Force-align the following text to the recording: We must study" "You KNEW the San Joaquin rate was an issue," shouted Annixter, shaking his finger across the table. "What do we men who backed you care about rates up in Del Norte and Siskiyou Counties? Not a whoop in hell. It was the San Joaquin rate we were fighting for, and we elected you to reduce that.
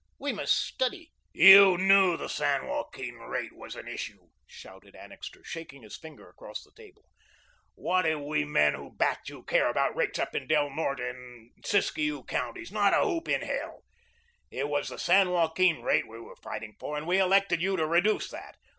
We 0.17 0.33
must 0.33 0.55
study" 0.55 1.11
"You 1.51 1.77
KNEW 1.77 2.17
the 2.17 2.27
San 2.27 2.65
Joaquin 2.65 3.19
rate 3.19 3.53
was 3.55 3.75
an 3.75 3.87
issue," 3.87 4.29
shouted 4.47 4.95
Annixter, 4.95 5.43
shaking 5.43 5.83
his 5.83 5.95
finger 5.95 6.27
across 6.27 6.63
the 6.63 6.71
table. 6.71 7.05
"What 7.75 8.01
do 8.05 8.17
we 8.17 8.43
men 8.43 8.73
who 8.73 8.89
backed 8.95 9.29
you 9.29 9.43
care 9.43 9.69
about 9.69 9.95
rates 9.95 10.17
up 10.17 10.33
in 10.33 10.47
Del 10.47 10.71
Norte 10.71 11.01
and 11.01 11.51
Siskiyou 11.63 12.23
Counties? 12.23 12.71
Not 12.71 12.95
a 12.99 13.05
whoop 13.05 13.29
in 13.29 13.41
hell. 13.41 13.83
It 14.49 14.67
was 14.69 14.89
the 14.89 14.97
San 14.97 15.29
Joaquin 15.29 15.83
rate 15.83 16.07
we 16.07 16.19
were 16.19 16.35
fighting 16.35 16.75
for, 16.79 16.97
and 16.97 17.05
we 17.05 17.19
elected 17.19 17.61
you 17.61 17.77
to 17.77 17.85
reduce 17.85 18.27
that. 18.31 18.55